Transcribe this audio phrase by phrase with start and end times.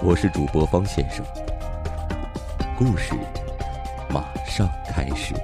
[0.00, 1.26] 我是主播方先生，
[2.78, 3.14] 故事
[4.08, 5.34] 马上开始。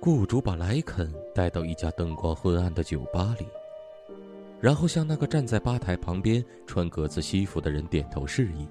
[0.00, 3.46] 雇主把莱肯带到一家灯光昏暗的酒吧里，
[4.62, 8.66] 然后向那个站在吧台旁边穿格子西服的人点头示意。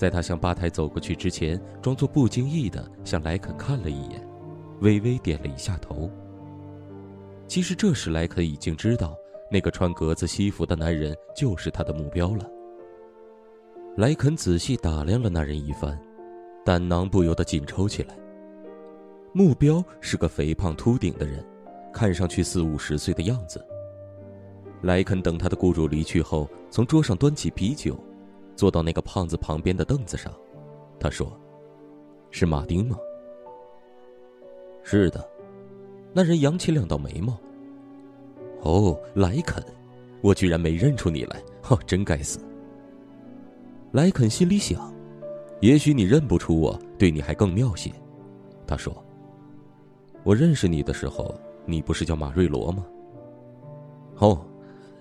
[0.00, 4.26] 在他向吧台走过去之前，装作不经意的向莱肯看了一眼，
[4.80, 6.10] 微微点了一下头。
[7.46, 9.14] 其实这时莱肯已经知道，
[9.52, 12.50] 那个穿格子西服的男人就是他的目标了。
[13.98, 16.00] 莱肯仔细打量了那人一番，
[16.64, 18.16] 胆囊不由得紧抽起来。
[19.34, 21.44] 目标是个肥胖秃顶的人，
[21.92, 23.62] 看上去四五十岁的样子。
[24.80, 28.02] 莱肯等他的雇主离去后，从桌上端起啤酒，
[28.60, 30.30] 坐到那个胖子旁边的凳子上。
[30.98, 31.32] 他说
[32.30, 32.98] ：“是马丁吗
[34.84, 35.26] ？”“是的。”
[36.12, 37.34] 那人扬起两道眉毛。
[38.60, 39.64] “哦，莱肯，
[40.20, 42.38] 我居然没认出你来，哦，真该死。”
[43.92, 44.92] 莱肯心里想
[45.62, 47.90] ：“也许你认不出我，对你还更妙些。”
[48.68, 48.94] 他说。
[50.22, 52.84] 我认识你的时候，你不是叫马瑞罗吗？
[54.18, 54.38] 哦，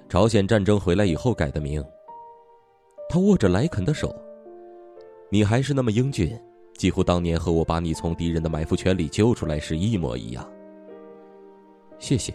[0.07, 1.83] 朝鲜战争回来以后改的名。
[3.09, 4.15] 他握着莱肯的手。
[5.31, 6.39] 你还是那么英俊，
[6.75, 10.47] 几乎当年和我把你从敌人的埋伏圈里救出来时一模一样。
[11.97, 12.31] 谢谢。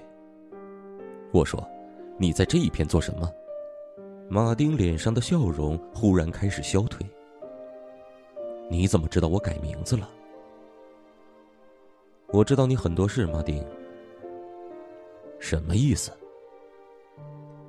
[1.32, 1.64] 我说，
[2.18, 3.30] 你在这一片做什么？
[4.28, 7.06] 马丁脸上的笑容忽然开始消退。
[8.68, 10.10] 你怎么知道我改名字了？
[12.32, 13.64] 我知道你很多事，马丁。
[15.38, 16.10] 什么意思？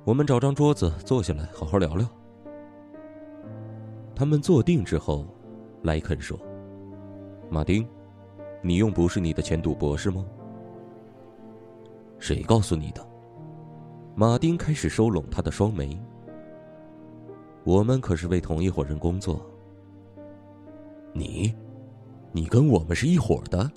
[0.04, 2.04] 我们找张桌子坐下来好好聊聊。
[4.16, 5.26] 他们坐定之后，
[5.82, 6.38] 莱肯说
[7.50, 7.86] ：“马丁，
[8.62, 10.24] 你用不是你的前读博士吗？”
[12.18, 13.06] 谁告诉你的？
[14.14, 16.00] 马丁开始收拢他的双眉。
[17.62, 19.38] 我们可是为同一伙人工作。
[21.12, 21.54] 你，
[22.32, 23.70] 你跟我们是一伙的。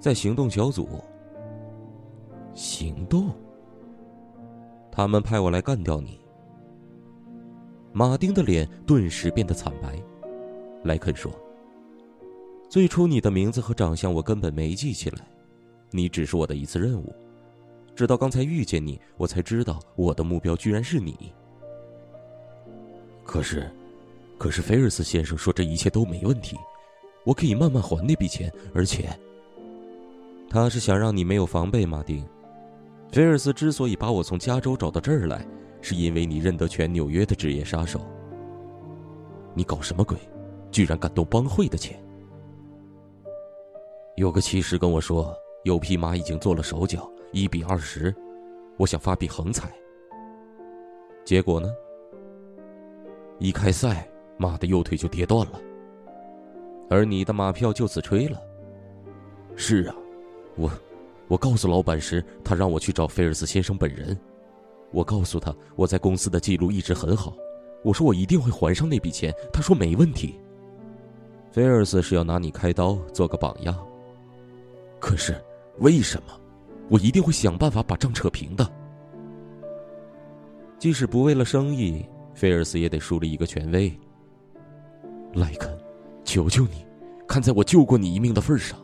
[0.00, 0.88] 在行动小组。
[2.54, 3.30] 行动。
[4.90, 6.18] 他们派我来干掉你。
[7.92, 10.02] 马丁的脸顿时变得惨白。
[10.84, 11.30] 莱肯说
[12.68, 15.18] ：“最初你的名字和长相我根本没记起来，
[15.90, 17.14] 你只是我的一次任务。
[17.94, 21.32] 直到刚才遇见你，我才知道我的目标居然是你。
[23.24, 23.70] 可是，
[24.38, 26.56] 可是菲尔斯先生说这一切都没问题，
[27.24, 29.08] 我可以慢慢还那笔钱，而且……”
[30.48, 32.26] 他是想让你没有防备，马丁。
[33.10, 35.46] 菲尔斯之所以把我从加州找到这儿来，
[35.82, 38.00] 是因为你认得全纽约的职业杀手。
[39.54, 40.16] 你搞什么鬼？
[40.70, 42.02] 居然敢动帮会的钱！
[44.16, 48.14] 有个骑士跟我说，有匹马已经做了手脚，一比二十，
[48.78, 49.70] 我想发笔横财。
[51.26, 51.68] 结果呢？
[53.38, 55.60] 一开赛，马的右腿就跌断了，
[56.88, 58.40] 而你的马票就此吹了。
[59.56, 59.94] 是啊。
[60.56, 60.70] 我，
[61.28, 64.18] 我告诉老板时，他让我去找菲尔斯先生本人。
[64.92, 67.34] 我告诉他我在公司的记录一直很好，
[67.82, 69.34] 我说我一定会还上那笔钱。
[69.52, 70.38] 他说没问题。
[71.50, 73.76] 菲尔斯是要拿你开刀做个榜样。
[75.00, 75.34] 可是，
[75.78, 76.38] 为什么？
[76.88, 78.70] 我一定会想办法把账扯平的。
[80.78, 82.04] 即使不为了生意，
[82.34, 83.92] 菲尔斯也得树立一个权威。
[85.34, 85.76] 莱肯，
[86.24, 86.84] 求求你，
[87.26, 88.78] 看在我救过你一命的份上。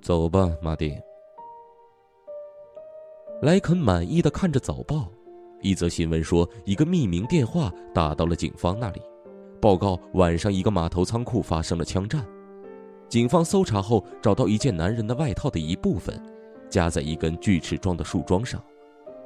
[0.00, 0.94] 走吧，马丁。
[3.42, 5.10] 莱肯满意的看着早报，
[5.62, 9.00] 一则新闻说，一个匿名电话打到了警方那里，
[9.62, 12.22] 报告晚上一个码头仓库发生了枪战。
[13.08, 16.22] 警方搜查后找到一件男人的外套的一部分，
[16.68, 18.62] 夹在一根锯齿状的树桩上，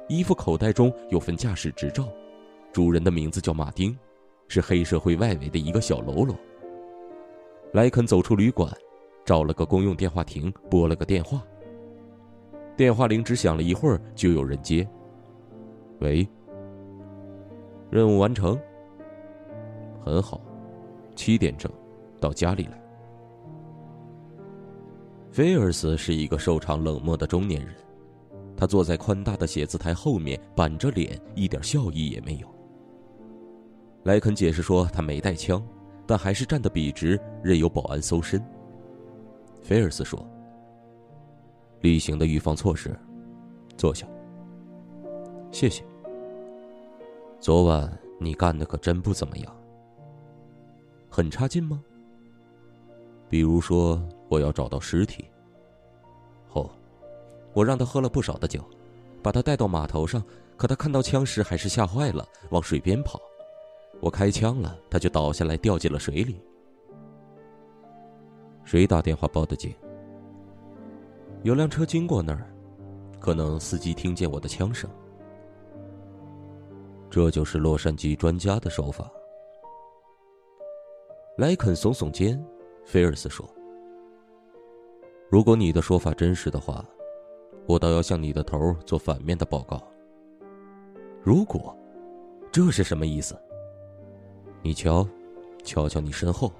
[0.07, 2.07] 衣服口袋中有份驾驶执照，
[2.71, 3.93] 主人的名字叫马丁，
[4.47, 6.33] 是黑社会外围的一个小喽啰。
[7.73, 8.71] 莱肯走出旅馆。
[9.25, 11.41] 找了个公用电话亭，拨了个电话。
[12.75, 14.87] 电话铃只响了一会儿，就有人接。
[15.99, 16.27] 喂，
[17.89, 18.59] 任务完成。
[20.03, 20.41] 很好，
[21.15, 21.71] 七点整，
[22.19, 22.81] 到家里来。
[25.31, 27.73] 菲尔斯是一个瘦长冷漠的中年人，
[28.55, 32.47] 他坐在宽大的写字台后面，板着脸，一点笑意也没有。
[34.03, 35.65] 莱肯解释说他没带枪，
[36.05, 38.43] 但还是站得笔直，任由保安搜身。
[39.63, 40.23] 菲尔斯说
[41.85, 42.97] ：“例行的预防措施，
[43.77, 44.07] 坐下。
[45.51, 45.83] 谢谢。
[47.39, 49.55] 昨晚你干的可真不怎么样。
[51.09, 51.83] 很差劲吗？
[53.29, 55.23] 比如说。”我要找到尸体。
[56.53, 56.67] 哦，
[57.53, 58.59] 我让他喝了不少的酒，
[59.21, 60.21] 把他带到码头上，
[60.57, 63.21] 可他看到枪时还是吓坏了，往水边跑。
[64.01, 66.41] 我开枪了，他就倒下来掉进了水里。
[68.63, 69.71] 谁打电话报的警？
[71.45, 72.51] 有辆车经过那儿，
[73.19, 74.89] 可能司机听见我的枪声。
[77.07, 79.07] 这就是洛杉矶专家的手法。
[81.37, 82.43] 莱肯耸耸肩，
[82.83, 83.47] 菲尔斯说。
[85.29, 86.83] 如果你的说法真实的话，
[87.67, 89.79] 我倒要向你的头做反面的报告。
[91.21, 91.77] 如果，
[92.51, 93.39] 这是什么意思？
[94.63, 95.07] 你瞧，
[95.63, 96.51] 瞧瞧你身后。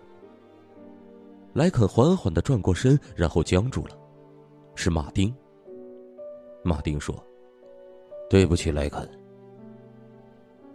[1.54, 3.98] 莱肯缓缓的转过身，然后僵住了。
[4.76, 5.34] 是马丁。
[6.64, 7.16] 马丁说
[8.30, 9.10] ：“对不起，莱肯。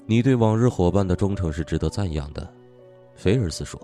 [0.07, 2.53] 你对往日伙伴的忠诚是值得赞扬的。”
[3.15, 3.81] 菲尔斯说：“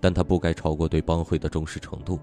[0.00, 2.18] 但他不该超过对帮会的忠实程度。”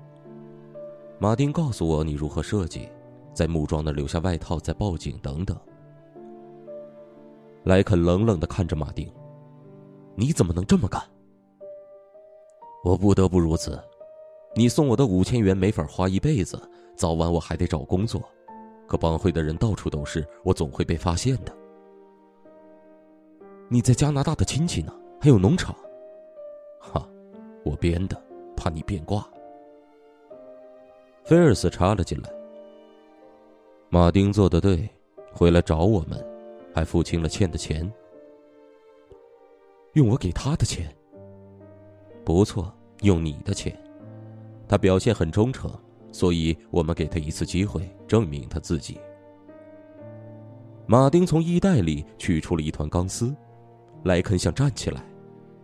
[1.19, 2.87] 马丁告诉我你如何设计，
[3.33, 5.57] 在木桩那留下外套，再报警等等。
[7.63, 9.09] 莱肯冷冷的看着马丁
[10.15, 11.01] ：“你怎么能这么干？”
[12.83, 13.79] 我不得不如此。
[14.55, 16.59] 你送我的五千元没法花一辈子，
[16.97, 18.21] 早晚我还得找工作。
[18.87, 21.55] 可帮会的人到处都是，我总会被发现的。
[23.69, 24.93] 你在加拿大的亲戚呢？
[25.19, 25.75] 还有农场？
[26.79, 27.05] 哈，
[27.65, 28.21] 我编的，
[28.55, 29.27] 怕你变卦。
[31.25, 32.29] 菲尔斯插了进来。
[33.89, 34.89] 马丁做的对，
[35.33, 36.25] 回来找我们，
[36.73, 37.91] 还付清了欠的钱。
[39.93, 40.87] 用我给他的钱。
[42.23, 43.77] 不错，用你的钱。
[44.65, 45.69] 他表现很忠诚，
[46.17, 48.99] 所以我们给他一次机会，证明他自己。
[50.87, 53.35] 马丁从衣袋里取出了一团钢丝，
[54.03, 55.05] 莱肯想站起来，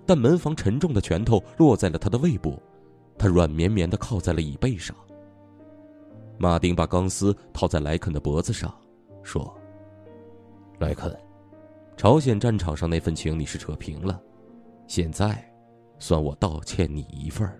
[0.05, 2.61] 但门房沉重的拳头落在了他的胃部，
[3.17, 4.95] 他软绵绵的靠在了椅背上。
[6.37, 8.71] 马丁把钢丝套在莱肯的脖子上，
[9.23, 9.51] 说
[10.77, 11.11] ：“莱肯，
[11.97, 14.21] 朝鲜战场上那份情你是扯平了，
[14.85, 15.43] 现在，
[15.97, 17.59] 算我道歉你一份儿。”